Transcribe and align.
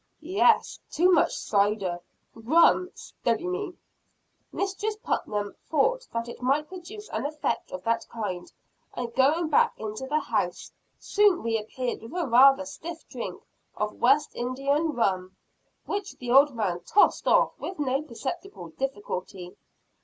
"Yes, 0.33 0.79
too 0.89 1.11
much 1.11 1.31
cider. 1.37 1.99
Rum 2.33 2.89
steady 2.95 3.45
me!" 3.47 3.75
Mistress 4.51 4.95
Putnam 4.97 5.53
thought 5.69 6.07
that 6.11 6.27
it 6.27 6.41
might 6.41 6.69
produce 6.69 7.07
an 7.09 7.23
effect 7.27 7.71
of 7.71 7.83
that 7.83 8.07
kind, 8.09 8.51
and, 8.95 9.13
going 9.13 9.49
back 9.49 9.79
into 9.79 10.07
the 10.07 10.19
house, 10.19 10.71
soon 10.97 11.43
reappeared 11.43 12.01
with 12.01 12.13
a 12.15 12.25
rather 12.25 12.65
stiff 12.65 13.07
drink 13.09 13.43
of 13.77 13.93
West 14.01 14.31
India 14.33 14.73
rum; 14.81 15.35
which 15.85 16.17
the 16.17 16.31
old 16.31 16.55
man 16.55 16.79
tossed 16.79 17.27
off 17.27 17.51
with 17.59 17.77
no 17.77 18.01
perceptible 18.01 18.69
difficulty. 18.69 19.55